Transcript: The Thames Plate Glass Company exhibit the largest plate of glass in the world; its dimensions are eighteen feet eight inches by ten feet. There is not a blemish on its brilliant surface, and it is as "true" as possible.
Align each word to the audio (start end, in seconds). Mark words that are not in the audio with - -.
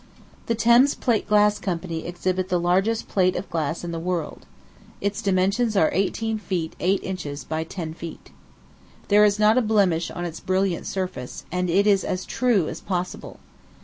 The 0.47 0.55
Thames 0.55 0.95
Plate 0.95 1.27
Glass 1.29 1.59
Company 1.59 2.07
exhibit 2.07 2.49
the 2.49 2.59
largest 2.59 3.07
plate 3.07 3.35
of 3.35 3.47
glass 3.51 3.83
in 3.83 3.91
the 3.91 3.99
world; 3.99 4.47
its 4.99 5.21
dimensions 5.21 5.77
are 5.77 5.91
eighteen 5.93 6.39
feet 6.39 6.75
eight 6.79 7.03
inches 7.03 7.43
by 7.43 7.63
ten 7.63 7.93
feet. 7.93 8.31
There 9.09 9.23
is 9.23 9.37
not 9.37 9.59
a 9.59 9.61
blemish 9.61 10.09
on 10.09 10.25
its 10.25 10.39
brilliant 10.39 10.87
surface, 10.87 11.45
and 11.51 11.69
it 11.69 11.85
is 11.85 12.03
as 12.03 12.25
"true" 12.25 12.67
as 12.67 12.81
possible. 12.81 13.39